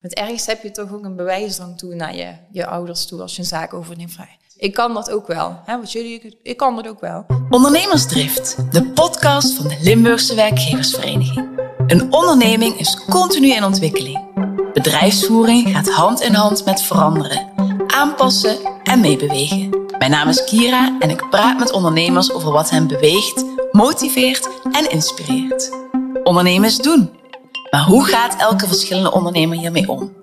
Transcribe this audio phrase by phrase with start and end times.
[0.00, 3.36] Want ergens heb je toch ook een bewijsdrang toe naar je, je ouders toe als
[3.36, 4.16] je een zaak overneemt.
[4.56, 5.60] Ik kan dat ook wel.
[5.64, 5.78] Hè?
[5.78, 7.26] Wat jullie, ik kan dat ook wel.
[7.50, 11.48] Ondernemersdrift, de podcast van de Limburgse Werkgeversvereniging.
[11.86, 14.28] Een onderneming is continu in ontwikkeling.
[14.72, 17.48] Bedrijfsvoering gaat hand in hand met veranderen,
[17.86, 19.86] aanpassen en meebewegen.
[19.98, 24.90] Mijn naam is Kira en ik praat met ondernemers over wat hen beweegt, motiveert en
[24.90, 25.70] inspireert.
[26.22, 27.19] Ondernemen is doen.
[27.70, 30.16] Maar hoe gaat elke verschillende ondernemer hiermee om?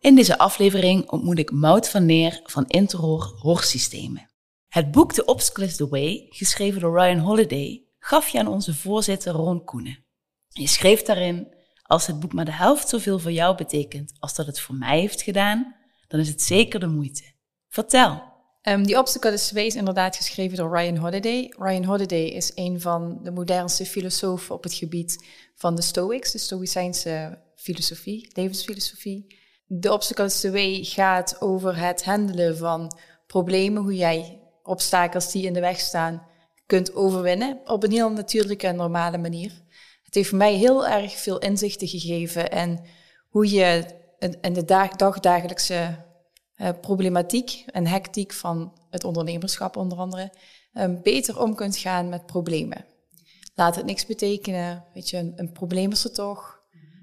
[0.00, 4.30] In deze aflevering ontmoet ik Mout van Neer van Interhoor Hoorsystemen.
[4.68, 8.74] Het boek The Obstacle is the Way, geschreven door Ryan Holiday, gaf je aan onze
[8.74, 10.04] voorzitter Ron Koenen.
[10.48, 14.46] Je schreef daarin, als het boek maar de helft zoveel voor jou betekent als dat
[14.46, 15.76] het voor mij heeft gedaan,
[16.08, 17.22] dan is het zeker de moeite.
[17.68, 18.29] Vertel.
[18.62, 21.54] Um, die Obstacle is inderdaad geschreven door Ryan Holiday.
[21.58, 25.24] Ryan Holiday is een van de modernste filosofen op het gebied
[25.54, 29.38] van de Stoics, de Stoïcijnse filosofie, levensfilosofie.
[29.66, 35.52] De Obstacle the Way gaat over het handelen van problemen, hoe jij obstakels die in
[35.52, 36.26] de weg staan
[36.66, 39.62] kunt overwinnen op een heel natuurlijke en normale manier.
[40.02, 42.84] Het heeft mij heel erg veel inzichten gegeven en
[43.28, 43.84] hoe je
[44.40, 46.08] in de dag, dagdagelijkse
[46.60, 50.32] uh, problematiek en hectiek van het ondernemerschap onder andere
[50.74, 52.84] um, beter om kunt gaan met problemen.
[53.54, 56.58] Laat het niks betekenen, weet je, een, een probleem is er toch.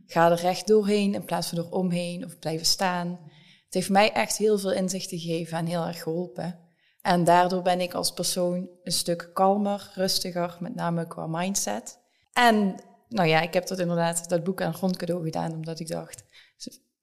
[0.06, 3.20] Ga er recht doorheen in plaats van eromheen of blijven staan.
[3.66, 6.60] Het heeft mij echt heel veel inzichten gegeven en heel erg geholpen.
[7.02, 12.00] En daardoor ben ik als persoon een stuk kalmer, rustiger, met name qua mindset.
[12.34, 12.76] En
[13.10, 16.24] nou ja, ik heb dat inderdaad, dat boek aan grondcadeau gedaan, omdat ik dacht,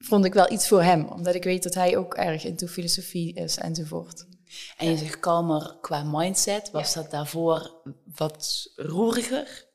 [0.04, 1.08] vond ik wel iets voor hem.
[1.08, 4.26] Omdat ik weet dat hij ook erg into filosofie is enzovoort.
[4.76, 6.70] En je zegt kalmer qua mindset.
[6.70, 7.72] Was dat daarvoor
[8.16, 9.66] wat roeriger?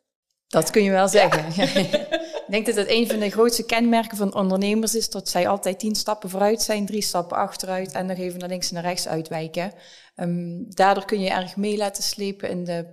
[0.47, 1.45] Dat kun je wel zeggen.
[2.49, 5.79] ik denk dat het een van de grootste kenmerken van ondernemers is dat zij altijd
[5.79, 9.07] tien stappen vooruit zijn, drie stappen achteruit en nog even naar links en naar rechts
[9.07, 9.71] uitwijken.
[10.15, 12.85] Um, daardoor kun je erg mee laten slepen in de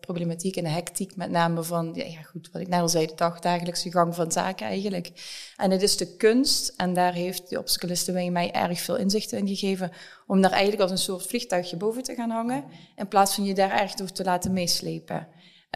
[0.00, 3.06] problematiek en de hectiek, met name van, ja, ja goed, wat ik net al zei,
[3.06, 5.10] de dagdagelijkse gang van zaken eigenlijk.
[5.56, 9.48] En het is de kunst, en daar heeft de obstaclisten mij erg veel inzichten in
[9.48, 9.92] gegeven,
[10.26, 12.64] om daar eigenlijk als een soort vliegtuigje boven te gaan hangen,
[12.96, 15.28] in plaats van je daar erg door te laten meeslepen.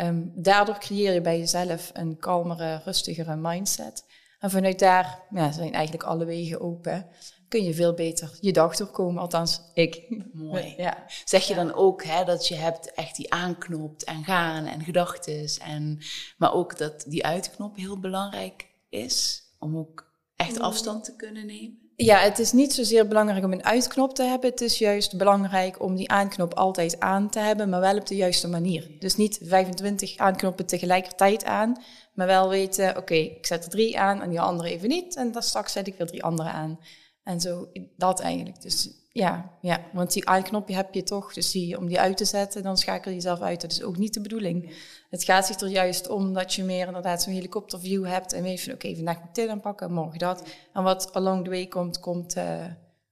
[0.02, 4.04] Um, daardoor creëer je bij jezelf een kalmere, rustigere mindset.
[4.38, 7.06] En vanuit daar ja, zijn eigenlijk alle wegen open
[7.48, 9.22] kun je veel beter je dag doorkomen.
[9.22, 10.22] Althans, ik.
[10.32, 10.74] Mooi.
[10.86, 11.04] Ja.
[11.24, 15.58] Zeg je dan ook hè, dat je hebt echt die aanknopt en gaan en gedachtes.
[15.58, 15.98] En,
[16.36, 21.85] maar ook dat die uitknop heel belangrijk is om ook echt afstand te kunnen nemen?
[21.96, 24.50] Ja, het is niet zozeer belangrijk om een uitknop te hebben.
[24.50, 28.16] Het is juist belangrijk om die aanknop altijd aan te hebben, maar wel op de
[28.16, 28.90] juiste manier.
[28.98, 34.22] Dus niet 25 aanknoppen tegelijkertijd aan, maar wel weten, oké, ik zet er drie aan
[34.22, 35.16] en die andere even niet.
[35.16, 36.78] En dan straks zet ik weer drie andere aan.
[37.26, 38.62] En zo, dat eigenlijk.
[38.62, 41.32] Dus ja, ja, want die aanknopje heb je toch.
[41.32, 43.60] Dus die, om die uit te zetten, dan schakel je jezelf uit.
[43.60, 44.74] Dat is ook niet de bedoeling.
[45.10, 48.32] Het gaat zich er juist om dat je meer inderdaad zo'n helikopterview hebt.
[48.32, 50.42] En weet van, oké, vandaag moet ik dit aanpakken, morgen dat.
[50.72, 52.64] En wat along the way komt, komt, uh,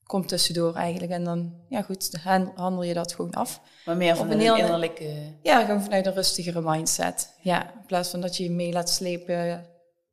[0.05, 1.13] komt tussendoor eigenlijk.
[1.13, 2.19] En dan, ja goed,
[2.55, 3.61] handel je dat gewoon af.
[3.85, 5.35] Maar meer van een, een innerlijke...
[5.43, 7.35] Ja, gewoon vanuit een rustigere mindset.
[7.43, 9.67] Ja, in plaats van dat je je mee laat slepen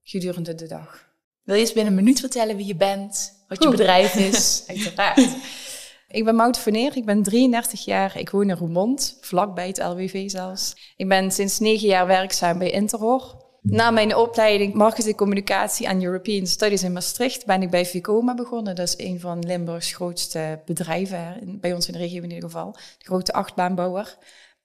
[0.04, 1.10] gedurende de dag.
[1.44, 4.64] Wil je eens binnen een minuut vertellen wie je bent, wat je bedrijf is?
[4.68, 5.28] Uiteraard.
[6.08, 10.30] Ik ben Mout Verneer, ik ben 33 jaar, ik woon in Roermond, vlakbij het LWV
[10.30, 10.94] zelfs.
[10.96, 13.36] Ik ben sinds negen jaar werkzaam bij Interhor.
[13.62, 18.76] Na mijn opleiding Marketing Communicatie aan European Studies in Maastricht ben ik bij Vicoma begonnen.
[18.76, 22.72] Dat is een van Limburgs grootste bedrijven, bij ons in de regio in ieder geval.
[22.72, 24.18] De grote achtbaanbouwer.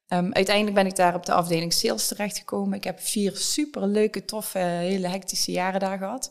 [0.08, 2.76] Um, uiteindelijk ben ik daar op de afdeling sales terechtgekomen.
[2.76, 6.30] Ik heb vier superleuke, toffe, hele hectische jaren daar gehad.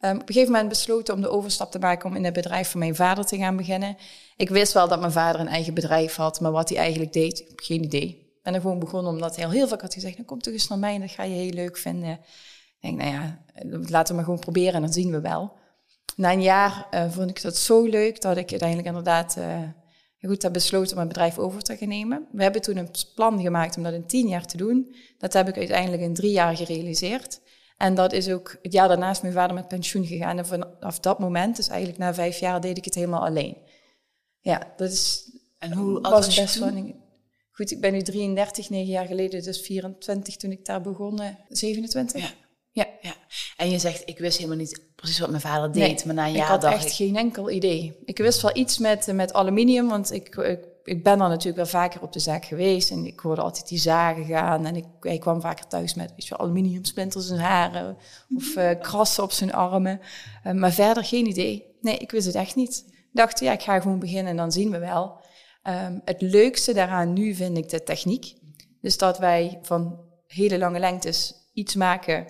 [0.00, 2.70] Um, op een gegeven moment besloten om de overstap te maken om in het bedrijf
[2.70, 3.96] van mijn vader te gaan beginnen.
[4.36, 7.52] Ik wist wel dat mijn vader een eigen bedrijf had, maar wat hij eigenlijk deed,
[7.56, 8.08] geen idee.
[8.08, 10.52] Ik ben er gewoon begonnen omdat hij al heel vaak had gezegd, dan kom toch
[10.52, 12.12] eens naar mij en dat ga je heel leuk vinden.
[12.12, 13.44] Ik denk, nou ja,
[13.88, 15.52] laten we maar gewoon proberen en dan zien we wel.
[16.16, 19.58] Na een jaar uh, vond ik dat zo leuk dat ik uiteindelijk inderdaad uh,
[20.22, 22.28] goed heb besloten om mijn bedrijf over te gaan nemen.
[22.32, 24.94] We hebben toen een plan gemaakt om dat in tien jaar te doen.
[25.18, 27.40] Dat heb ik uiteindelijk in drie jaar gerealiseerd.
[27.78, 30.38] En dat is ook het jaar daarna is mijn vader met pensioen gegaan.
[30.38, 33.56] En vanaf dat moment, dus eigenlijk na vijf jaar, deed ik het helemaal alleen.
[34.40, 35.30] Ja, dat is.
[35.58, 36.94] En hoe was best wel.
[37.50, 42.20] Goed, ik ben nu 33, negen jaar geleden, dus 24 toen ik daar begon, 27.
[42.20, 42.30] Ja.
[42.72, 42.86] Ja.
[43.00, 43.14] ja.
[43.56, 46.32] En je zegt, ik wist helemaal niet precies wat mijn vader deed, maar na een
[46.32, 47.98] jaar ik had echt geen enkel idee.
[48.04, 50.58] Ik wist wel iets met, met aluminium, want ik, ik
[50.88, 53.78] ik ben dan natuurlijk wel vaker op de zaak geweest en ik hoorde altijd die
[53.78, 57.48] zagen gaan en ik, hij kwam vaker thuis met weet je, aluminium splinters in zijn
[57.48, 57.96] haren
[58.36, 60.00] of uh, krassen op zijn armen.
[60.46, 61.76] Uh, maar verder geen idee.
[61.80, 62.84] Nee, ik wist het echt niet.
[62.86, 65.20] Ik dacht, ja, ik ga gewoon beginnen en dan zien we wel.
[65.62, 68.34] Um, het leukste daaraan nu vind ik de techniek.
[68.80, 72.26] Dus dat wij van hele lange lengtes iets maken.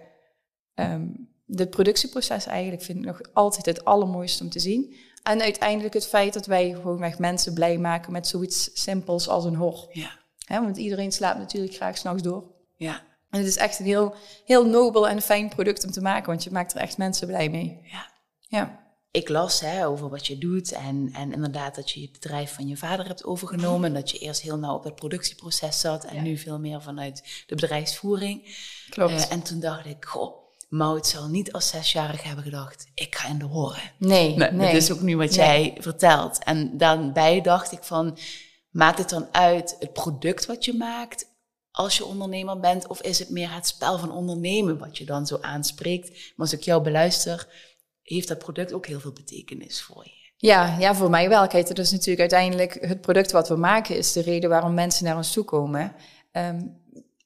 [0.75, 4.97] Um, de productieproces eigenlijk vind ik nog altijd het allermooiste om te zien.
[5.23, 9.45] En uiteindelijk het feit dat wij gewoon echt mensen blij maken met zoiets simpels als
[9.45, 9.89] een hor.
[9.93, 10.19] Ja.
[10.47, 12.45] want iedereen slaapt natuurlijk graag s'nachts door.
[12.77, 13.03] Ja.
[13.31, 16.45] En het is echt een heel, heel nobel en fijn product om te maken, want
[16.45, 17.81] je maakt er echt mensen blij mee.
[17.83, 18.11] Ja.
[18.41, 18.87] ja.
[19.11, 22.69] Ik las hè, over wat je doet en, en inderdaad dat je het bedrijf van
[22.69, 23.95] je vader hebt overgenomen.
[23.95, 27.55] Dat je eerst heel nauw op het productieproces zat en nu veel meer vanuit de
[27.55, 28.57] bedrijfsvoering.
[28.91, 29.13] Klopt.
[29.13, 33.29] Uh, en toen dacht ik, goh, Mout zal niet als zesjarig hebben gedacht, ik ga
[33.29, 33.93] in de horen.
[33.99, 34.51] Nee, nee.
[34.51, 36.45] Dat is ook nu wat jij vertelt.
[36.45, 38.19] En daarbij dacht ik van,
[38.71, 41.27] maakt het dan uit het product wat je maakt
[41.71, 42.87] als je ondernemer bent?
[42.87, 46.09] Of is het meer het spel van ondernemen wat je dan zo aanspreekt?
[46.09, 47.49] Maar als ik jou beluister,
[48.03, 50.17] heeft dat product ook heel veel betekenis voor je.
[50.37, 51.47] Ja, ja, voor mij wel.
[51.47, 55.05] Kijk, dat is natuurlijk uiteindelijk het product wat we maken, is de reden waarom mensen
[55.05, 55.95] naar ons toe komen.
[56.33, 56.61] Ehm,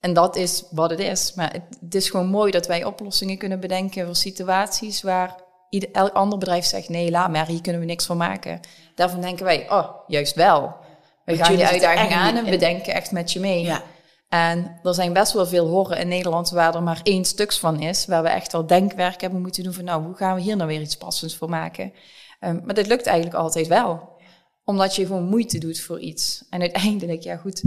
[0.02, 1.32] en dat is wat het is.
[1.34, 5.37] Maar het, is gewoon mooi dat wij oplossingen kunnen bedenken voor situaties waar
[5.70, 8.60] ieder, elk ander bedrijf zegt: nee, laat maar, hier kunnen we niks van maken.
[8.94, 10.76] Daarvan denken wij: oh, juist wel.
[11.25, 13.62] We gaan die uitdaging aan en we denken echt met je mee.
[13.62, 13.82] Ja.
[14.28, 17.81] En er zijn best wel veel horen in Nederland waar er maar één stuks van
[17.81, 20.56] is, waar we echt wel denkwerk hebben moeten doen van nou, hoe gaan we hier
[20.56, 21.93] nou weer iets passends voor maken?
[22.40, 24.20] Um, maar dat lukt eigenlijk altijd wel.
[24.64, 26.44] Omdat je gewoon moeite doet voor iets.
[26.50, 27.62] En uiteindelijk, ja goed,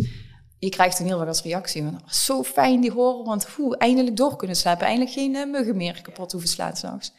[0.60, 1.84] je krijgt dan heel veel als reactie.
[1.84, 4.86] Van, oh, zo fijn die horen, want hoe eindelijk door kunnen slapen.
[4.86, 7.14] Eindelijk geen uh, muggen meer kapot hoeven slaan s'nachts.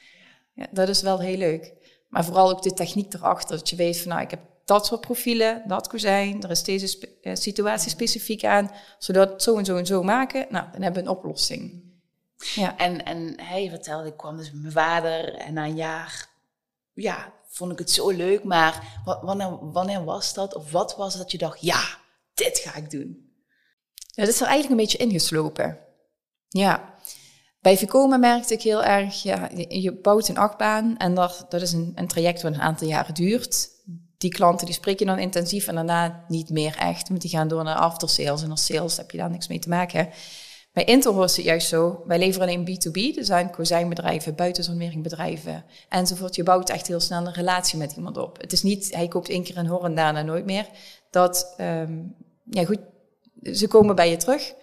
[0.55, 1.73] Ja, dat is wel heel leuk.
[2.09, 3.57] Maar vooral ook de techniek erachter.
[3.57, 6.43] Dat je weet van, nou, ik heb dat soort profielen, dat kozijn.
[6.43, 8.71] Er is deze uh, situatie specifiek aan.
[8.99, 10.47] Zodat zo en zo en zo maken.
[10.51, 11.85] Nou, dan hebben we een oplossing.
[12.55, 12.77] Ja.
[12.77, 16.29] En, en hij vertelde, ik kwam dus met mijn vader en na een jaar,
[16.93, 18.45] ja, vond ik het zo leuk.
[18.45, 20.55] Maar wanneer, wanneer was dat?
[20.55, 21.83] Of wat was dat je dacht, ja,
[22.35, 23.26] dit ga ik doen?
[24.17, 25.79] Dat is er eigenlijk een beetje ingeslopen.
[26.49, 26.95] Ja.
[27.61, 31.73] Bij Vicoma merkte ik heel erg, ja, je bouwt een achtbaan en dat, dat is
[31.73, 33.69] een, een traject wat een aantal jaren duurt.
[34.19, 37.49] Die klanten die spreek je dan intensief en daarna niet meer echt, want die gaan
[37.49, 40.09] door naar after sales en als sales heb je daar niks mee te maken.
[40.73, 46.35] Bij Interhor is het juist zo, wij leveren alleen B2B, dus zijn kozijnbedrijven, buitenzonweringbedrijven enzovoort.
[46.35, 48.41] Je bouwt echt heel snel een relatie met iemand op.
[48.41, 50.67] Het is niet, hij koopt één keer een en daarna nooit meer.
[51.11, 52.15] Dat, um,
[52.51, 52.79] ja goed,
[53.43, 54.55] ze komen bij je terug.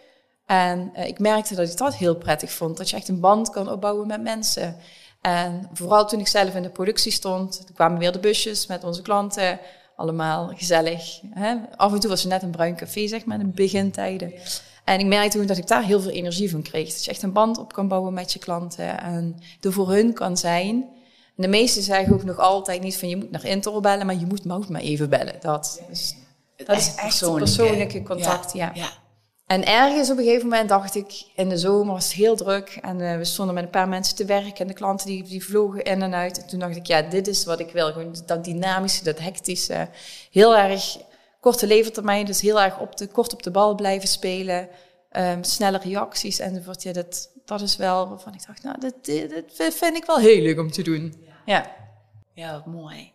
[0.45, 2.77] En uh, ik merkte dat ik dat heel prettig vond.
[2.77, 4.75] Dat je echt een band kan opbouwen met mensen.
[5.21, 9.01] En vooral toen ik zelf in de productie stond, kwamen weer de busjes met onze
[9.01, 9.59] klanten.
[9.95, 11.19] Allemaal gezellig.
[11.29, 11.55] Hè?
[11.75, 14.33] Af en toe was er net een bruin café, zeg maar, in de begintijden.
[14.83, 16.93] En ik merkte toen dat ik daar heel veel energie van kreeg.
[16.93, 20.13] Dat je echt een band op kan bouwen met je klanten en er voor hun
[20.13, 20.75] kan zijn.
[21.35, 24.19] En de meesten zeggen ook nog altijd niet van je moet naar Intel bellen, maar
[24.19, 25.35] je moet Mout maar even bellen.
[25.41, 26.15] Dat, dus
[26.55, 28.71] dat is echt persoonlijke, persoonlijke contact, ja.
[28.73, 28.89] ja.
[29.45, 32.77] En ergens op een gegeven moment dacht ik, in de zomer was het heel druk
[32.81, 35.45] en uh, we stonden met een paar mensen te werken en de klanten die, die
[35.45, 36.41] vlogen in en uit.
[36.41, 37.91] En toen dacht ik, ja, dit is wat ik wil.
[37.91, 39.89] Gewoon dat dynamische, dat hectische,
[40.31, 40.97] heel erg
[41.39, 44.69] korte levertermijn, dus heel erg op de, kort op de bal blijven spelen,
[45.11, 46.83] um, snelle reacties enzovoort.
[46.83, 50.41] Ja, dat, dat is wel waarvan ik dacht, nou, dat, dit, vind ik wel heel
[50.41, 51.25] leuk om te doen.
[51.45, 51.75] Ja.
[52.33, 53.11] ja, mooi.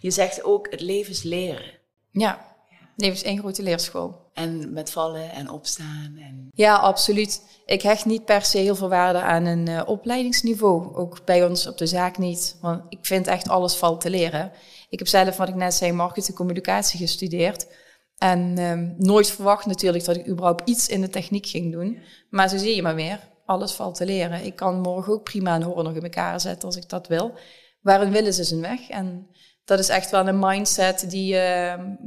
[0.00, 1.78] Je zegt ook, het leven is leren.
[2.10, 2.53] Ja.
[2.96, 4.22] Leven is één grote leerschool.
[4.32, 6.16] En met vallen en opstaan.
[6.18, 6.48] En...
[6.54, 7.42] Ja, absoluut.
[7.66, 10.94] Ik hecht niet per se heel veel waarde aan een uh, opleidingsniveau.
[10.94, 12.58] Ook bij ons op de zaak niet.
[12.60, 14.52] Want ik vind echt alles valt te leren.
[14.88, 17.66] Ik heb zelf, wat ik net zei, marketing en communicatie gestudeerd.
[18.18, 22.02] En um, nooit verwacht natuurlijk dat ik überhaupt iets in de techniek ging doen.
[22.30, 23.20] Maar zo zie je maar weer.
[23.44, 24.44] Alles valt te leren.
[24.44, 27.32] Ik kan morgen ook prima een horen nog in elkaar zetten als ik dat wil.
[27.80, 28.88] Waarin willen ze zijn weg?
[28.88, 29.26] En
[29.64, 31.38] dat is echt wel een mindset die, uh,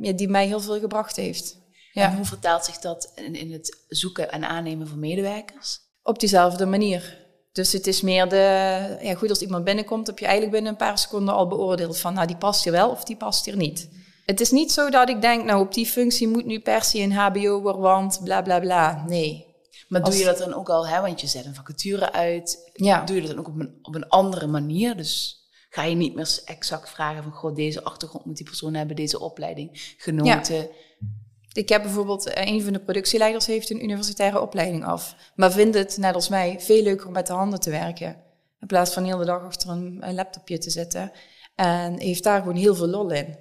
[0.01, 1.57] ja, die mij heel veel gebracht heeft.
[1.91, 2.09] Ja.
[2.09, 5.79] En hoe vertaalt zich dat in, in het zoeken en aannemen van medewerkers?
[6.03, 7.25] Op diezelfde manier.
[7.51, 10.87] Dus het is meer de, ja goed, als iemand binnenkomt, heb je eigenlijk binnen een
[10.87, 13.89] paar seconden al beoordeeld van, nou die past hier wel of die past hier niet.
[14.25, 16.99] Het is niet zo dat ik denk, nou op die functie moet nu per se
[16.99, 19.03] een HBO want bla bla bla.
[19.07, 19.45] Nee.
[19.87, 21.01] Maar doe je dat dan ook al, hè?
[21.01, 23.03] want je zet een vacature uit, ja.
[23.03, 24.97] doe je dat dan ook op een, op een andere manier?
[24.97, 25.36] Dus
[25.77, 29.19] ga je niet meer exact vragen van, goh, deze achtergrond moet die persoon hebben, deze
[29.19, 30.69] opleiding genoten.
[31.51, 35.75] Ik heb bijvoorbeeld, eh, een van de productieleiders heeft een universitaire opleiding af, maar vindt
[35.75, 38.23] het, net als mij, veel leuker om met de handen te werken.
[38.59, 41.11] In plaats van heel de dag achter een, laptopje te zitten.
[41.55, 43.37] En heeft daar gewoon heel veel lol in.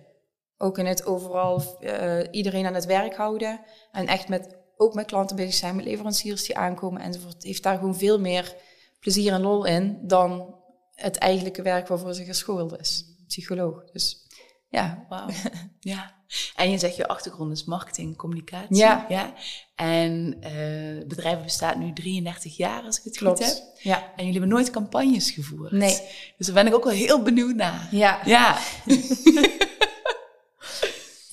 [0.58, 3.60] Ook in het overal uh, iedereen aan het werk houden.
[3.92, 7.42] En echt met, ook met klanten bezig zijn, met leveranciers die aankomen enzovoort.
[7.42, 8.56] Heeft daar gewoon veel meer
[9.00, 10.55] plezier en lol in dan
[10.96, 13.04] het eigenlijke werk waarvoor ze geschoold is.
[13.26, 13.90] Psycholoog.
[13.92, 14.26] Dus
[14.68, 15.04] ja.
[15.08, 15.28] Wauw.
[15.80, 16.14] ja.
[16.56, 18.76] En je zegt je achtergrond is marketing, communicatie.
[18.76, 19.06] Ja.
[19.08, 19.34] ja?
[19.74, 23.44] En uh, het bedrijf bestaat nu 33 jaar, als ik het Klopt.
[23.44, 23.64] goed heb.
[23.82, 23.96] Ja.
[23.96, 25.72] En jullie hebben nooit campagnes gevoerd.
[25.72, 26.00] Nee.
[26.36, 27.88] Dus daar ben ik ook wel heel benieuwd naar.
[27.90, 28.20] Ja.
[28.24, 28.58] Ja.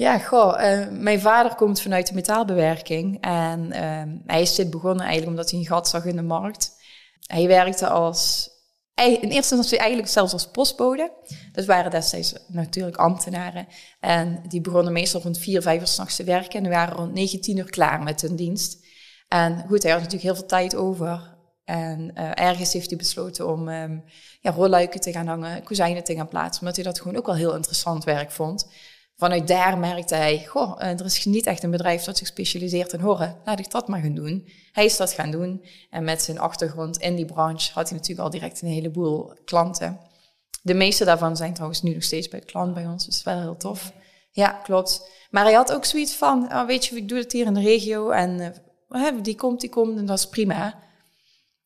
[0.05, 0.61] ja, goh.
[0.61, 3.21] Uh, mijn vader komt vanuit de metaalbewerking.
[3.21, 6.71] En uh, hij is dit begonnen eigenlijk omdat hij een gat zag in de markt.
[7.25, 8.52] Hij werkte als
[8.95, 11.11] in eerste instantie eigenlijk zelfs als postbode.
[11.51, 13.67] Dat waren destijds natuurlijk ambtenaren.
[13.99, 16.53] En die begonnen meestal rond vier, vijf uur s'nachts te werken.
[16.53, 18.85] En die waren rond 19 uur klaar met hun dienst.
[19.27, 21.31] En goed, hij had natuurlijk heel veel tijd over.
[21.63, 24.03] En uh, ergens heeft hij besloten om um,
[24.41, 26.61] ja, rolluiken te gaan hangen, kozijnen te gaan plaatsen.
[26.61, 28.67] Omdat hij dat gewoon ook wel heel interessant werk vond
[29.15, 32.93] vanuit daar merkte hij, goh, eh, er is niet echt een bedrijf dat zich specialiseert
[32.93, 33.37] in horen.
[33.45, 34.49] Laat ik dat maar gaan doen.
[34.71, 35.65] Hij is dat gaan doen.
[35.89, 39.99] En met zijn achtergrond in die branche had hij natuurlijk al direct een heleboel klanten.
[40.61, 43.05] De meeste daarvan zijn trouwens nu nog steeds bij de klant bij ons.
[43.05, 43.93] Dus wel heel tof.
[44.31, 45.09] Ja, klopt.
[45.29, 47.61] Maar hij had ook zoiets van, oh, weet je, ik doe het hier in de
[47.61, 50.79] regio en uh, die komt, die komt en dat is prima.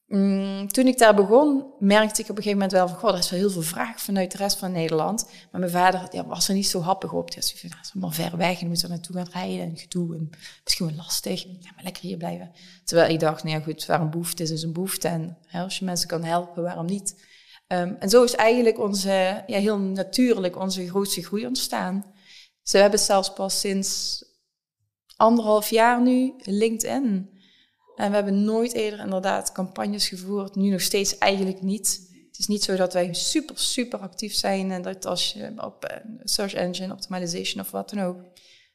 [0.08, 3.18] Mm, toen ik daar begon, merkte ik op een gegeven moment wel van, goh, er
[3.18, 5.30] is wel heel veel vraag vanuit de rest van Nederland.
[5.52, 7.32] Maar mijn vader was er niet zo happig op.
[7.32, 9.78] Dus hij zei, dat is allemaal ver weg en dan moet naartoe gaan rijden en
[9.78, 10.30] gedoe en
[10.64, 11.44] misschien wel lastig.
[11.44, 12.52] Ja, maar lekker hier blijven.
[12.84, 15.08] Terwijl ik dacht, nou ja goed, waar een behoefte is, is een behoefte.
[15.08, 17.26] En als je mensen kan helpen, waarom niet?
[17.68, 22.06] Um, en zo is eigenlijk onze, ja, heel natuurlijk onze grootste groei ontstaan.
[22.64, 24.24] Ze hebben zelfs pas sinds
[25.16, 27.30] anderhalf jaar nu LinkedIn.
[27.98, 30.56] En we hebben nooit eerder inderdaad campagnes gevoerd.
[30.56, 32.08] Nu nog steeds eigenlijk niet.
[32.28, 34.72] Het is niet zo dat wij super, super actief zijn.
[34.72, 38.22] En dat als je op uh, search engine optimization of wat dan ook.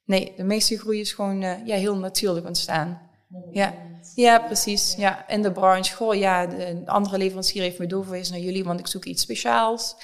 [0.05, 3.11] Nee, de meeste groei is gewoon uh, ja, heel natuurlijk ontstaan.
[3.51, 3.75] Ja.
[4.15, 4.95] ja, precies.
[4.95, 5.95] Ja, in de branche.
[5.95, 9.97] Goh, ja, de andere leverancier heeft me doorverwezen naar jullie, want ik zoek iets speciaals.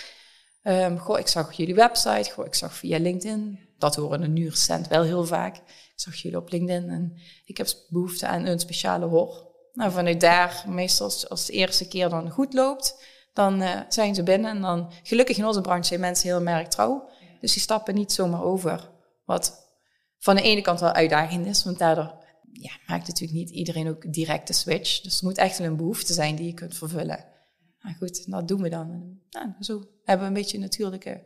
[0.63, 2.31] Um, goh, ik zag jullie website.
[2.31, 3.68] Goh, ik zag via LinkedIn.
[3.79, 5.63] Dat horen we nu recent wel heel vaak
[6.01, 9.47] zag jullie op LinkedIn en ik heb behoefte aan een speciale hoor.
[9.73, 14.15] Nou, vanuit daar, meestal als, als de eerste keer dan goed loopt, dan uh, zijn
[14.15, 14.51] ze binnen.
[14.51, 17.09] En dan, gelukkig in onze branche zijn mensen heel merktrouw.
[17.41, 18.91] Dus die stappen niet zomaar over.
[19.25, 19.71] Wat
[20.19, 24.13] van de ene kant wel uitdagend is, want daardoor ja, maakt natuurlijk niet iedereen ook
[24.13, 25.01] direct de switch.
[25.01, 27.25] Dus er moet echt wel een behoefte zijn die je kunt vervullen.
[27.81, 29.19] Maar goed, dat doen we dan.
[29.31, 31.23] Nou, zo hebben we een beetje natuurlijke,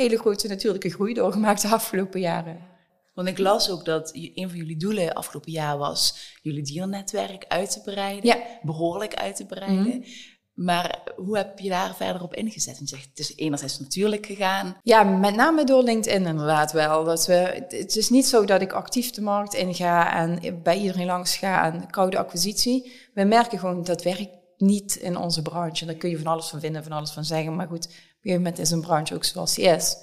[0.00, 2.68] hele grote natuurlijke groei doorgemaakt de afgelopen jaren.
[3.14, 7.70] Want ik las ook dat een van jullie doelen afgelopen jaar was jullie dealnetwerk uit
[7.70, 8.26] te breiden.
[8.26, 8.36] Ja.
[8.62, 9.86] Behoorlijk uit te breiden.
[9.86, 10.08] Mhm.
[10.54, 12.74] Maar hoe heb je daar verder op ingezet?
[12.74, 14.76] En je zegt, het is enerzijds natuurlijk gegaan.
[14.82, 17.04] Ja, met name door LinkedIn inderdaad wel.
[17.04, 21.06] Dat we, het is niet zo dat ik actief de markt inga en bij iedereen
[21.06, 22.92] langs ga aan koude acquisitie.
[23.14, 25.84] We merken gewoon dat werkt niet in onze branche.
[25.84, 27.56] Daar kun je van alles van vinden, van alles van zeggen.
[27.56, 27.88] Maar goed,
[28.22, 29.96] gegeven moment is een branche ook zoals die is.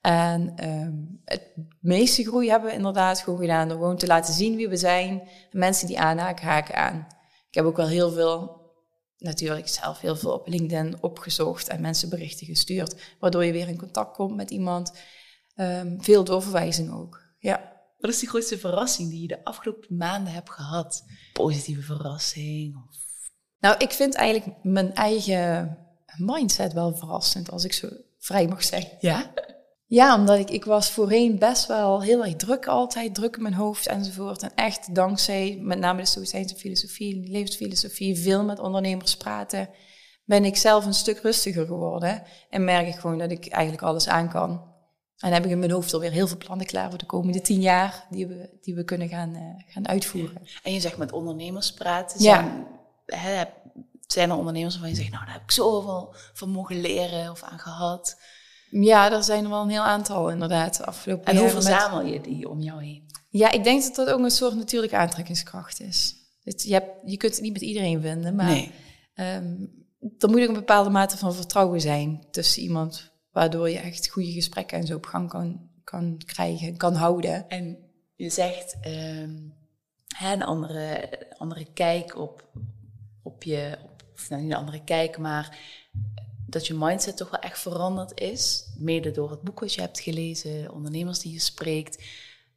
[0.00, 4.56] En um, het meeste groei hebben we inderdaad gewoon gedaan door gewoon te laten zien
[4.56, 5.28] wie we zijn.
[5.50, 7.06] Mensen die aanhaken, haken aan.
[7.48, 8.60] Ik heb ook wel heel veel,
[9.18, 13.16] natuurlijk zelf heel veel op LinkedIn opgezocht en mensen berichten gestuurd.
[13.18, 14.92] Waardoor je weer in contact komt met iemand.
[15.56, 17.78] Um, veel doorverwijzing ook, ja.
[17.98, 21.04] Wat is de grootste verrassing die je de afgelopen maanden hebt gehad?
[21.32, 22.76] Positieve verrassing?
[22.88, 22.96] Of...
[23.58, 25.78] Nou, ik vind eigenlijk mijn eigen
[26.20, 28.96] mindset wel verrassend, als ik zo vrij mag zeggen.
[29.00, 29.30] Ja?
[29.90, 33.54] Ja, omdat ik, ik was voorheen best wel heel erg druk altijd, druk in mijn
[33.54, 34.42] hoofd enzovoort.
[34.42, 39.68] En echt dankzij met name de stoïcijnse filosofie, levensfilosofie, veel met ondernemers praten,
[40.24, 42.22] ben ik zelf een stuk rustiger geworden.
[42.50, 44.62] En merk ik gewoon dat ik eigenlijk alles aan kan.
[45.18, 47.60] En heb ik in mijn hoofd alweer heel veel plannen klaar voor de komende tien
[47.60, 50.42] jaar die we, die we kunnen gaan, uh, gaan uitvoeren.
[50.62, 52.20] En je zegt met ondernemers praten.
[52.20, 52.66] Zijn,
[53.06, 53.16] ja.
[53.16, 53.44] Hè,
[54.12, 57.42] zijn er ondernemers waarvan je zegt, nou daar heb ik zoveel van mogen leren of
[57.42, 58.20] aan gehad?
[58.70, 62.48] Ja, er zijn er wel een heel aantal inderdaad afgelopen En hoe verzamel je die
[62.48, 63.06] om jou heen?
[63.28, 66.14] Ja, ik denk dat dat ook een soort natuurlijke aantrekkingskracht is.
[66.42, 68.72] je, hebt, je kunt het niet met iedereen vinden, maar nee.
[69.14, 69.80] um,
[70.18, 74.32] er moet ook een bepaalde mate van vertrouwen zijn tussen iemand, waardoor je echt goede
[74.32, 77.48] gesprekken en zo op gang kan, kan krijgen, kan houden.
[77.48, 77.78] En
[78.14, 79.54] je zegt um,
[80.20, 82.48] een andere, andere kijk op,
[83.22, 83.78] op je,
[84.20, 85.58] of nou niet een andere kijk, maar
[86.46, 88.64] dat je mindset toch wel echt veranderd is.
[88.78, 92.04] Mede door het boek wat je hebt gelezen, ondernemers die je spreekt.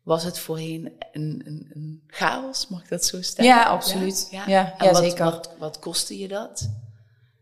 [0.03, 3.51] Was het voorheen een, een, een chaos, mag ik dat zo stellen?
[3.51, 4.27] Ja, absoluut.
[4.31, 4.75] Ja, ja.
[4.77, 5.23] wat, zeker.
[5.23, 6.69] Wat, wat kostte je dat?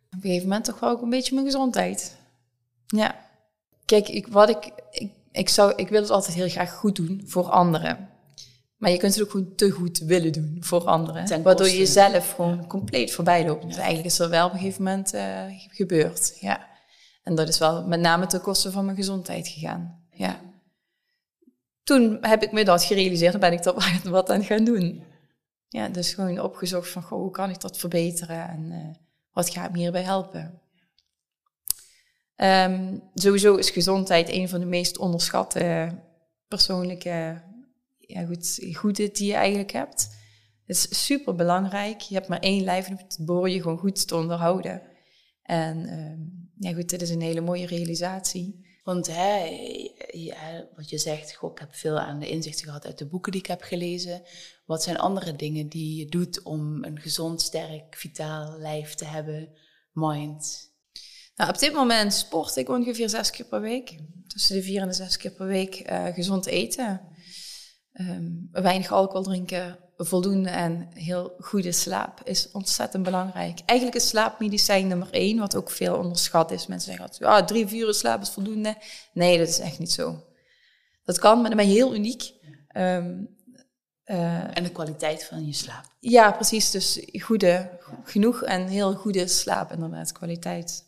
[0.05, 2.15] Op een gegeven moment toch wel ook een beetje mijn gezondheid.
[2.87, 3.29] Ja.
[3.85, 7.21] Kijk, ik, wat ik, ik ik, zou, ik wil het altijd heel graag goed doen
[7.25, 8.09] voor anderen.
[8.81, 11.43] Maar je kunt het ook gewoon te goed willen doen voor anderen.
[11.43, 13.63] waardoor je jezelf gewoon compleet voorbij loopt.
[13.63, 16.37] Dus eigenlijk is er wel op een gegeven moment uh, gebeurd.
[16.39, 16.67] Ja.
[17.23, 20.05] En dat is wel met name ten koste van mijn gezondheid gegaan.
[20.11, 20.39] Ja.
[21.83, 25.03] Toen heb ik me dat gerealiseerd en ben ik er wat aan gaan doen.
[25.67, 28.95] Ja, dus gewoon opgezocht van, goh, hoe kan ik dat verbeteren en uh,
[29.31, 30.61] wat gaat me hierbij helpen?
[32.35, 35.95] Um, sowieso is gezondheid een van de meest onderschatte
[36.47, 37.41] persoonlijke
[38.13, 40.19] ja, goed, goede die je eigenlijk hebt.
[40.65, 42.01] Het is super belangrijk.
[42.01, 44.81] Je hebt maar één lijf en het behoor je gewoon goed te onderhouden.
[45.43, 48.69] En uh, ja, goed, dit is een hele mooie realisatie.
[48.83, 49.43] Want hè,
[50.11, 53.31] ja, wat je zegt, goh, ik heb veel aan de inzichten gehad uit de boeken
[53.31, 54.21] die ik heb gelezen.
[54.65, 59.49] Wat zijn andere dingen die je doet om een gezond, sterk, vitaal lijf te hebben,
[59.93, 60.69] mind?
[61.35, 63.99] Nou, op dit moment sport ik ongeveer zes keer per week.
[64.27, 67.01] Tussen de vier en de zes keer per week uh, gezond eten.
[68.09, 73.59] Um, weinig alcohol drinken, voldoende en heel goede slaap is ontzettend belangrijk.
[73.65, 76.67] Eigenlijk is slaapmedicijn nummer één, wat ook veel onderschat is.
[76.67, 78.77] Mensen zeggen altijd, ja, drie, vier uur slaap is voldoende.
[79.13, 80.23] Nee, dat is echt niet zo.
[81.03, 82.33] Dat kan, maar dan ben je heel uniek.
[82.77, 83.39] Um,
[84.05, 85.85] uh, en de kwaliteit van je slaap.
[85.99, 86.71] Ja, precies.
[86.71, 90.11] Dus goede, genoeg en heel goede slaap, inderdaad.
[90.11, 90.85] Kwaliteit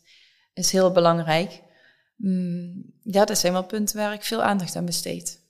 [0.54, 1.62] is heel belangrijk.
[2.16, 5.42] Mm, ja, dat zijn wel punten waar ik veel aandacht aan besteed.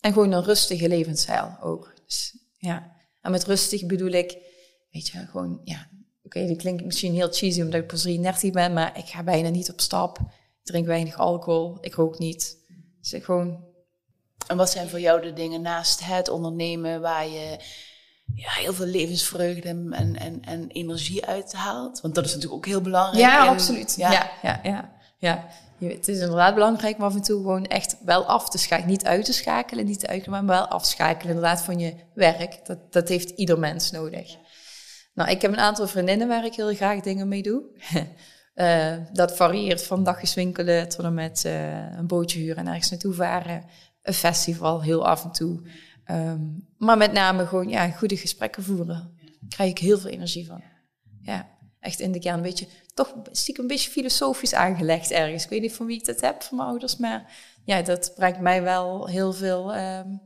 [0.00, 1.94] En gewoon een rustige levensstijl ook.
[2.04, 2.94] Dus, ja.
[3.20, 4.38] En met rustig bedoel ik,
[4.90, 5.88] weet je, gewoon, ja,
[6.22, 9.22] oké, okay, dat klinkt misschien heel cheesy omdat ik pas 33 ben, maar ik ga
[9.22, 10.18] bijna niet op stap.
[10.18, 12.56] Ik drink weinig alcohol, ik rook niet.
[13.00, 13.64] Dus ik gewoon...
[14.46, 17.58] En wat zijn voor jou de dingen naast het ondernemen waar je
[18.34, 22.00] ja, heel veel levensvreugde en, en, en energie uithaalt?
[22.00, 23.24] Want dat is natuurlijk ook heel belangrijk.
[23.24, 23.94] Ja, absoluut.
[23.96, 24.60] Ja, ja, ja.
[24.62, 24.95] ja.
[25.26, 25.44] Ja
[25.78, 28.90] het is inderdaad belangrijk om af en toe gewoon echt wel af te schakelen.
[28.90, 32.66] Niet uit te schakelen, niet te maar wel afschakelen inderdaad van je werk.
[32.66, 34.36] Dat, dat heeft ieder mens nodig.
[35.14, 37.62] Nou, ik heb een aantal vriendinnen waar ik heel graag dingen mee doe.
[38.54, 42.90] uh, dat varieert van dagjes winkelen tot en met uh, een bootje huren en ergens
[42.90, 43.64] naartoe varen.
[44.02, 45.68] Een festival, heel af en toe.
[46.10, 48.86] Um, maar met name gewoon ja, goede gesprekken voeren.
[48.86, 50.62] Daar krijg ik heel veel energie van.
[51.20, 55.44] Ja echt in de kern een beetje, toch stiekem een beetje filosofisch aangelegd ergens.
[55.44, 57.32] Ik weet niet van wie ik dat heb, van mijn ouders, maar
[57.64, 59.76] ja, dat brengt mij wel heel veel...
[59.76, 60.20] Um,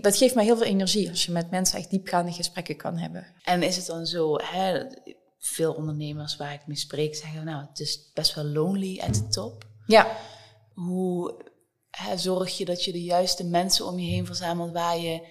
[0.00, 3.26] dat geeft mij heel veel energie als je met mensen echt diepgaande gesprekken kan hebben.
[3.44, 4.84] En is het dan zo, hè,
[5.38, 9.28] veel ondernemers waar ik mee spreek zeggen, nou, het is best wel lonely at de
[9.28, 9.64] top.
[9.86, 10.16] Ja.
[10.74, 11.44] Hoe
[11.90, 15.26] hè, zorg je dat je de juiste mensen om je heen verzamelt waar je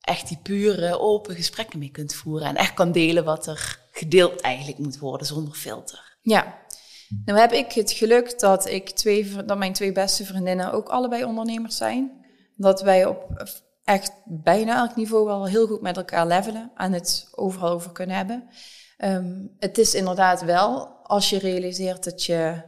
[0.00, 4.40] echt die pure, open gesprekken mee kunt voeren en echt kan delen wat er gedeeld
[4.40, 6.16] eigenlijk moet worden zonder filter.
[6.20, 6.60] Ja.
[7.24, 11.24] Nou heb ik het geluk dat, ik twee, dat mijn twee beste vriendinnen ook allebei
[11.24, 12.26] ondernemers zijn.
[12.56, 13.26] Dat wij op
[13.84, 18.16] echt bijna elk niveau wel heel goed met elkaar levelen en het overal over kunnen
[18.16, 18.48] hebben.
[18.98, 22.62] Um, het is inderdaad wel, als je realiseert dat je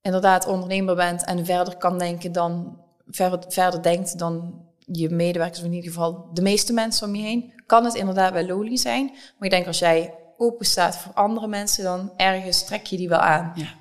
[0.00, 5.72] inderdaad ondernemer bent en verder kan denken dan, verder, denkt dan je medewerkers, of in
[5.72, 9.04] ieder geval de meeste mensen om je heen, kan het inderdaad wel loli zijn.
[9.04, 13.08] Maar ik denk als jij open staat voor andere mensen, dan ergens trek je die
[13.08, 13.52] wel aan.
[13.54, 13.78] Ja.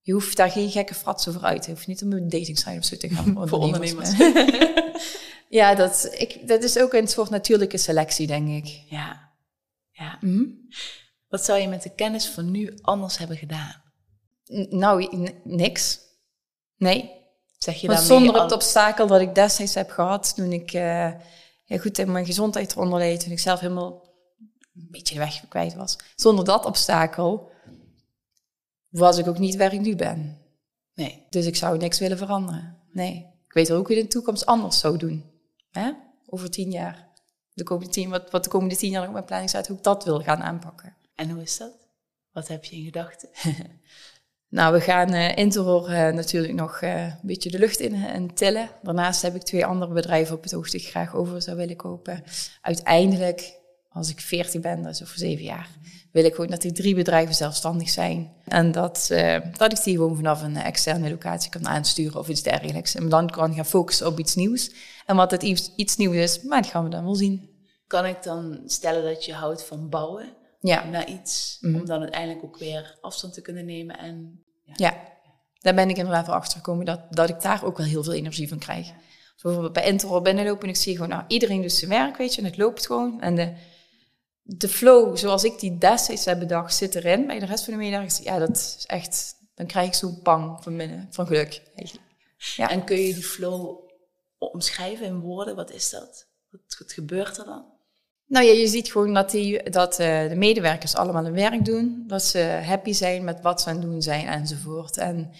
[0.00, 1.64] Je hoeft daar geen gekke fratsen voor uit.
[1.64, 3.34] Je hoeft niet om een datingsite of zo te gaan.
[3.48, 4.10] voor ondernemers.
[5.58, 8.82] ja, dat, ik, dat is ook een soort natuurlijke selectie, denk ik.
[8.88, 9.32] Ja.
[9.90, 10.18] ja.
[10.20, 10.44] Mhm.
[11.28, 13.80] Wat zou je met de kennis van nu anders hebben gedaan?
[14.68, 15.98] nou, niks.
[16.76, 17.10] Nee.
[17.58, 21.10] Zeg je dan zonder het obstakel dat ik destijds heb gehad toen ik uh,
[21.64, 24.11] ja, goed in mijn gezondheid eronder leed, toen ik zelf helemaal
[24.74, 25.98] een beetje de weg kwijt was.
[26.16, 27.50] Zonder dat obstakel
[28.88, 30.38] was ik ook niet waar ik nu ben.
[30.94, 31.26] Nee.
[31.30, 32.78] Dus ik zou niks willen veranderen.
[32.92, 33.30] Nee.
[33.46, 35.24] Ik weet ook hoe in de toekomst anders zou doen.
[35.70, 35.92] Hè?
[36.26, 37.10] Over tien jaar.
[37.54, 39.76] De komende tien, wat, wat de komende tien jaar nog op mijn planning staat, hoe
[39.76, 40.96] ik dat wil gaan aanpakken.
[41.14, 41.72] En hoe is dat?
[42.32, 43.28] Wat heb je in gedachten?
[44.48, 48.34] nou, we gaan uh, Interor uh, natuurlijk nog uh, een beetje de lucht in en
[48.34, 48.70] tillen.
[48.82, 51.76] Daarnaast heb ik twee andere bedrijven op het oog die ik graag over zou willen
[51.76, 52.24] kopen.
[52.60, 53.60] Uiteindelijk
[53.92, 55.68] als ik 14 ben, dat is over zeven jaar,
[56.12, 58.32] wil ik gewoon dat die drie bedrijven zelfstandig zijn.
[58.44, 62.42] En dat, uh, dat ik die gewoon vanaf een externe locatie kan aansturen of iets
[62.42, 62.94] dergelijks.
[62.94, 64.72] En dan kan gaan focussen op iets nieuws.
[65.06, 67.50] En wat het iets, iets nieuws is, maar dat gaan we dan wel zien.
[67.86, 70.84] Kan ik dan stellen dat je houdt van bouwen ja.
[70.84, 73.98] naar iets, mm om dan uiteindelijk ook weer afstand te kunnen nemen?
[73.98, 74.74] En, ja.
[74.76, 74.96] ja.
[75.58, 78.12] daar ben ik inderdaad wel achter gekomen dat, dat ik daar ook wel heel veel
[78.12, 78.86] energie van krijg.
[78.86, 78.94] Ja.
[79.42, 82.40] bijvoorbeeld bij Intero binnenlopen en ik zie gewoon, nou, iedereen doet zijn werk, weet je,
[82.40, 83.20] en het loopt gewoon.
[83.20, 83.52] En de,
[84.42, 87.26] de flow zoals ik die destijds heb bedacht zit erin.
[87.26, 89.40] Bij de rest van de medewerkers, ja, dat is echt...
[89.54, 91.62] Dan krijg ik zo'n pang van binnen, van geluk.
[92.56, 92.70] Ja.
[92.70, 93.90] En kun je die flow
[94.38, 95.56] omschrijven in woorden?
[95.56, 96.26] Wat is dat?
[96.50, 97.64] Wat, wat gebeurt er dan?
[98.26, 102.04] Nou ja, je ziet gewoon dat, die, dat uh, de medewerkers allemaal hun werk doen.
[102.06, 104.96] Dat ze happy zijn met wat ze aan het doen zijn enzovoort.
[104.96, 105.30] En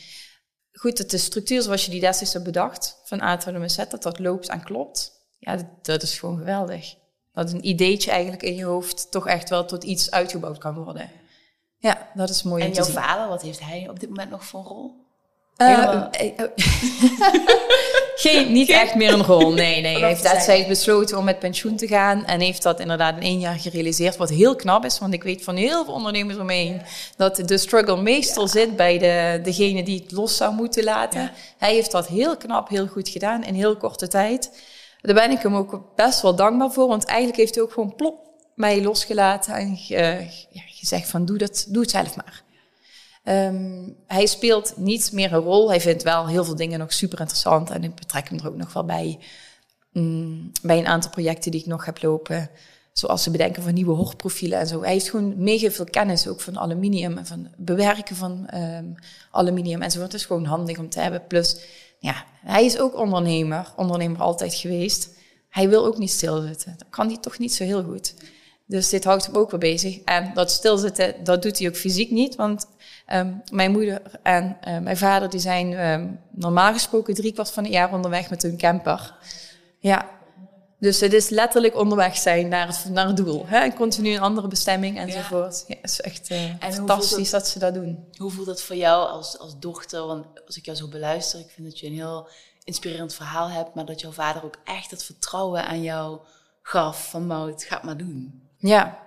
[0.72, 4.02] goed, dat de structuur zoals je die destijds hebt bedacht, van A tot Z, dat
[4.02, 5.12] dat loopt en klopt.
[5.38, 6.94] Ja, dat, dat, is gewoon geweldig.
[7.32, 11.10] Dat een ideetje eigenlijk in je hoofd toch echt wel tot iets uitgebouwd kan worden.
[11.78, 12.62] Ja, dat is mooi.
[12.64, 15.02] En jouw vader, wat heeft hij op dit moment nog voor een rol?
[15.58, 16.02] Uh,
[18.14, 19.52] Geen, niet echt meer een rol.
[19.52, 19.98] Nee, nee.
[20.00, 22.24] Hij heeft destijds besloten om met pensioen te gaan.
[22.24, 24.16] En heeft dat inderdaad in één jaar gerealiseerd.
[24.16, 26.82] Wat heel knap is, want ik weet van heel veel ondernemers om me heen.
[27.16, 31.30] dat de struggle meestal zit bij de, degene die het los zou moeten laten.
[31.58, 34.50] Hij heeft dat heel knap, heel goed gedaan in heel korte tijd.
[35.02, 36.88] Daar ben ik hem ook best wel dankbaar voor.
[36.88, 39.54] Want eigenlijk heeft hij ook gewoon plop mij losgelaten.
[39.54, 42.42] En uh, ja, gezegd van doe, dat, doe het zelf maar.
[43.24, 45.68] Um, hij speelt niet meer een rol.
[45.68, 47.70] Hij vindt wel heel veel dingen nog super interessant.
[47.70, 49.18] En ik betrek hem er ook nog wel bij.
[49.92, 52.50] Um, bij een aantal projecten die ik nog heb lopen.
[52.92, 54.82] Zoals het bedenken van nieuwe hoogprofielen en zo.
[54.82, 58.94] Hij heeft gewoon mega veel kennis ook van aluminium en van bewerken van um,
[59.30, 60.12] aluminium enzovoort.
[60.12, 61.26] Het is gewoon handig om te hebben.
[61.26, 61.56] Plus,
[62.02, 63.72] ja, hij is ook ondernemer.
[63.76, 65.08] Ondernemer altijd geweest.
[65.48, 66.74] Hij wil ook niet stilzitten.
[66.78, 68.14] Dat kan hij toch niet zo heel goed.
[68.66, 70.00] Dus dit houdt hem ook wel bezig.
[70.04, 72.34] En dat stilzitten, dat doet hij ook fysiek niet.
[72.34, 72.66] Want
[73.12, 77.64] um, mijn moeder en uh, mijn vader die zijn um, normaal gesproken drie kwart van
[77.64, 79.14] het jaar onderweg met hun camper.
[79.78, 80.08] Ja,
[80.82, 83.46] dus het is letterlijk onderweg zijn naar het, naar het doel.
[83.46, 83.58] Hè?
[83.58, 85.64] En continu een andere bestemming enzovoort.
[85.66, 88.08] Ja, het is echt uh, en fantastisch dat, dat, ze dat doen.
[88.16, 90.06] Hoe voelt dat voor jou als, als dochter?
[90.06, 92.28] Want als ik jou zo beluister, ik vind dat je een heel
[92.64, 93.74] inspirerend verhaal hebt.
[93.74, 96.20] Maar dat jouw vader ook echt het vertrouwen aan jou
[96.62, 98.42] gaf van Mout, ga maar doen.
[98.56, 98.98] Ja.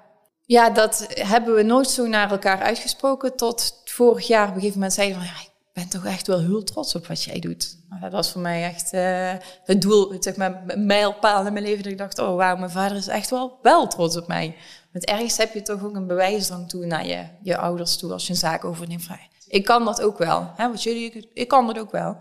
[0.42, 3.36] ja, dat hebben we nooit zo naar elkaar uitgesproken.
[3.36, 5.26] Tot vorig jaar op een gegeven moment zeiden van...
[5.26, 7.78] Ja, ben toch echt wel heel trots op wat jij doet.
[8.02, 9.34] Dat was voor mij echt uh,
[9.64, 11.84] het doel, zeg maar, mijlpaal in mijn leven.
[11.84, 14.56] Dat ik dacht, oh wauw, mijn vader is echt wel, wel trots op mij.
[14.92, 18.26] Want ergens heb je toch ook een bewijsdrang toe naar je, je ouders toe als
[18.26, 19.08] je een zaak overneemt.
[19.48, 20.52] Ik kan dat ook wel.
[20.56, 22.18] Hè, wat jullie, ik kan dat ook wel.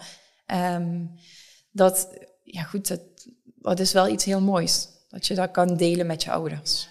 [0.47, 1.14] Um,
[1.71, 2.09] dat,
[2.43, 3.01] ja goed, dat,
[3.45, 4.88] dat is wel iets heel moois.
[5.09, 6.88] Dat je dat kan delen met je ouders.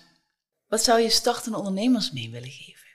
[0.68, 2.88] Wat zou je startende ondernemers mee willen geven?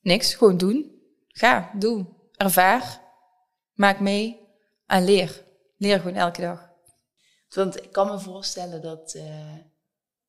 [0.00, 0.92] Niks, gewoon doen.
[1.28, 2.06] Ga, doe.
[2.36, 3.04] Ervaar.
[3.76, 4.40] Maak mee.
[4.86, 5.44] En leer.
[5.76, 6.70] Leer gewoon elke dag.
[7.48, 9.56] Want ik kan me voorstellen dat uh,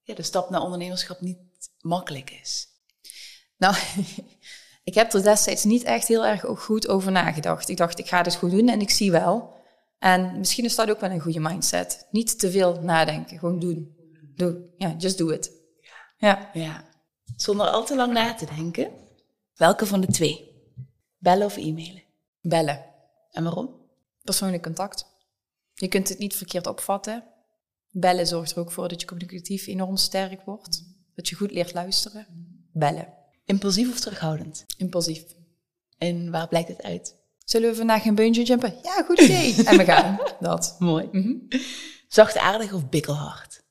[0.02, 1.38] ja, de stap naar ondernemerschap niet
[1.80, 2.68] makkelijk is.
[3.58, 3.76] Nou,
[4.84, 7.70] ik heb er destijds niet echt heel erg goed over nagedacht.
[7.70, 9.56] Ik dacht, ik ga het goed doen en ik zie wel.
[10.00, 12.08] En misschien is dat ook wel een goede mindset.
[12.12, 13.96] Niet te veel nadenken, gewoon doen.
[14.36, 15.52] Doe, ja, just do it.
[16.18, 16.50] Ja.
[16.54, 16.84] ja.
[17.36, 18.92] Zonder al te lang na te denken.
[19.56, 20.52] Welke van de twee?
[21.18, 22.04] Bellen of e-mailen?
[22.42, 22.86] Bellen.
[23.38, 23.70] En waarom?
[24.24, 25.06] Persoonlijk contact.
[25.74, 27.24] Je kunt het niet verkeerd opvatten.
[27.92, 30.84] Bellen zorgt er ook voor dat je communicatief enorm sterk wordt.
[31.16, 32.28] Dat je goed leert luisteren.
[32.74, 33.14] Bellen.
[33.46, 34.66] Impulsief of terughoudend?
[34.78, 35.24] Impulsief.
[35.98, 37.16] En waar blijkt het uit?
[37.46, 38.74] Zullen we vandaag een bungee jumpen?
[38.84, 39.56] Ja, goed idee.
[39.68, 40.20] en we gaan.
[40.40, 40.76] Dat.
[40.80, 41.10] Mooi.
[41.12, 41.48] Mm -hmm.
[42.08, 43.64] Zachtaardig of bikkelhard?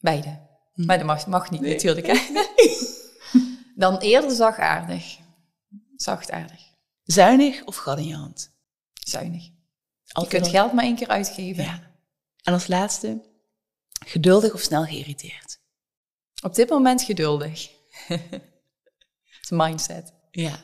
[0.00, 0.40] Beide.
[0.72, 0.84] Hm.
[0.84, 2.06] Maar dat mag, mag niet natuurlijk.
[2.06, 2.42] Hè?
[3.82, 5.18] Dan eerder zachtaardig.
[5.96, 6.60] Zachtaardig.
[7.02, 8.56] Zuinig of gat in je hand?
[9.08, 9.50] Zuinig.
[10.12, 11.64] Altijd je kunt geld maar één keer uitgeven.
[11.64, 11.92] Ja.
[12.42, 13.22] En als laatste,
[14.06, 15.60] geduldig of snel geïrriteerd?
[16.42, 17.70] Op dit moment geduldig.
[19.40, 20.12] Het mindset.
[20.30, 20.60] Ja.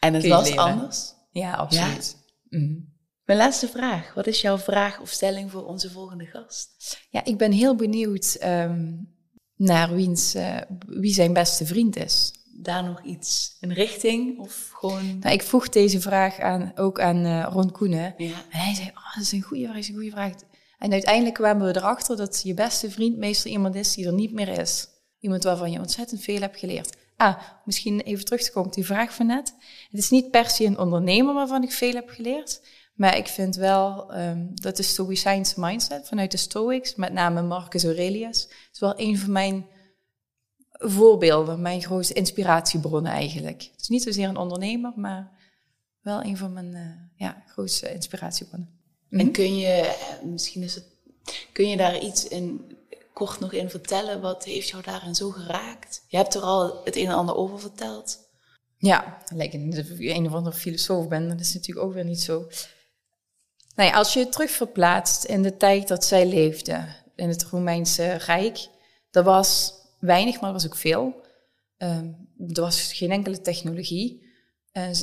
[0.00, 1.12] En het was anders?
[1.30, 2.16] Ja, absoluut.
[2.48, 2.58] Ja?
[2.58, 2.92] Mm.
[3.24, 4.14] Mijn laatste vraag.
[4.14, 6.98] Wat is jouw vraag of stelling voor onze volgende gast?
[7.10, 9.14] Ja, ik ben heel benieuwd um,
[9.56, 12.32] naar wiens, uh, wie zijn beste vriend is.
[12.56, 15.18] Daar nog iets in richting of gewoon...
[15.18, 18.14] Nou, ik vroeg deze vraag aan, ook aan uh, Ron Koenen.
[18.16, 18.34] Ja.
[18.50, 20.32] En hij zei, oh, dat is een goede vraag, is een goede vraag.
[20.78, 24.32] En uiteindelijk kwamen we erachter dat je beste vriend meestal iemand is die er niet
[24.32, 24.88] meer is.
[25.18, 26.96] Iemand waarvan je ontzettend veel hebt geleerd.
[27.16, 29.54] Ah, misschien even terug te komen op die vraag van net.
[29.90, 32.60] Het is niet per se een ondernemer waarvan ik veel heb geleerd.
[32.94, 37.84] Maar ik vind wel um, dat de Stoïcijnse mindset vanuit de Stoics, met name Marcus
[37.84, 39.66] Aurelius, is wel een van mijn
[40.90, 43.62] voorbeelden, mijn grootste inspiratiebronnen eigenlijk.
[43.62, 45.32] Het is niet zozeer een ondernemer, maar
[46.00, 48.68] wel een van mijn uh, ja, grootste inspiratiebronnen.
[49.10, 49.30] En mhm.
[49.30, 50.84] kun je, eh, misschien is het,
[51.52, 52.76] kun je daar iets in,
[53.12, 54.20] kort nog in vertellen?
[54.20, 56.04] Wat heeft jou daarin zo geraakt?
[56.08, 58.18] Je hebt er al het een en ander over verteld.
[58.76, 62.46] Ja, lijkt een of andere filosoof ben, dat is natuurlijk ook weer niet zo.
[63.74, 67.44] Nou ja, als je je terug verplaatst in de tijd dat zij leefde, in het
[67.44, 68.68] Romeinse Rijk,
[69.10, 69.72] er was
[70.04, 71.22] weinig, maar er was ook veel.
[71.78, 74.22] Um, er was geen enkele technologie.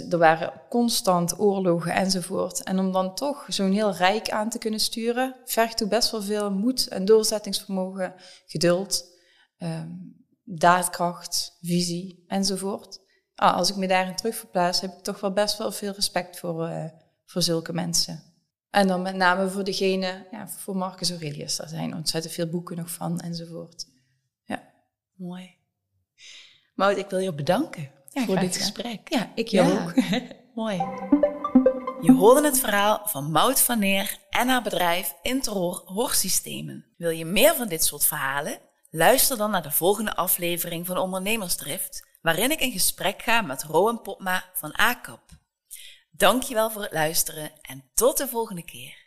[0.10, 2.64] er waren constant oorlogen enzovoort.
[2.64, 6.22] En om dan toch zo'n heel rijk aan te kunnen sturen, vergt toe best wel
[6.22, 8.14] veel moed en doorzettingsvermogen,
[8.46, 9.18] geduld,
[9.58, 9.90] ehm,
[10.44, 13.00] daadkracht, visie enzovoort.
[13.36, 16.70] Ah, als ik me daarin terugverplaats, heb ik toch wel best wel veel respect voor,
[16.70, 16.86] uh,
[17.26, 18.24] voor zulke mensen.
[18.70, 21.56] En dan met name voor degene, ja, voor Marcus Aurelius.
[21.56, 23.86] Daar zijn ontzettend veel boeken nog van enzovoort.
[25.22, 25.58] Mooi.
[26.76, 29.10] Maud, ik wil je bedanken voor dit gesprek.
[29.14, 29.94] Ja, ik jou ook.
[30.56, 30.78] Mooi.
[32.02, 36.86] Je hoorde het verhaal van Maud van Neer en haar bedrijf Interhoor Hoorsystemen.
[36.98, 38.60] Wil je meer van dit soort verhalen?
[38.90, 44.02] Luister dan naar de volgende aflevering van Ondernemersdrift, waarin ik in gesprek ga met Rowan
[44.02, 45.30] Popma van AKAP.
[46.12, 49.01] Dankjewel voor het luisteren en tot de volgende keer.